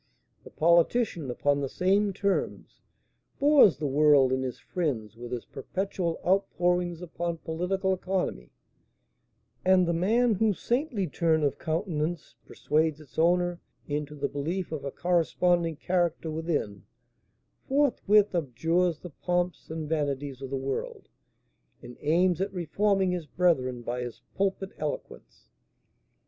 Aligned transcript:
The 0.43 0.49
politician, 0.49 1.29
upon 1.29 1.61
the 1.61 1.69
same 1.69 2.11
terms, 2.11 2.81
bores 3.39 3.77
the 3.77 3.85
world 3.85 4.31
and 4.33 4.43
his 4.43 4.57
friends 4.59 5.15
with 5.15 5.31
his 5.31 5.45
perpetual 5.45 6.19
outpourings 6.25 7.03
upon 7.03 7.37
political 7.37 7.93
economy; 7.93 8.49
and 9.63 9.85
the 9.85 9.93
man 9.93 10.33
whose 10.33 10.59
saintly 10.59 11.05
turn 11.05 11.43
of 11.43 11.59
countenance 11.59 12.33
persuades 12.47 12.99
its 12.99 13.19
owner 13.19 13.59
into 13.87 14.15
the 14.15 14.27
belief 14.27 14.71
of 14.71 14.83
a 14.83 14.89
corresponding 14.89 15.75
character 15.75 16.31
within, 16.31 16.83
forthwith 17.67 18.33
abjures 18.33 18.97
the 19.01 19.11
pomps 19.11 19.69
and 19.69 19.87
vanities 19.87 20.41
of 20.41 20.49
the 20.49 20.57
world, 20.57 21.09
and 21.83 21.95
aims 21.99 22.41
at 22.41 22.51
reforming 22.51 23.11
his 23.11 23.27
brethren 23.27 23.83
by 23.83 24.01
his 24.01 24.23
pulpit 24.33 24.71
eloquence. 24.79 25.45